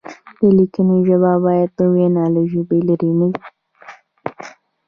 [0.39, 3.41] د لیکنې ژبه باید د وینا له ژبې لرې نه وي.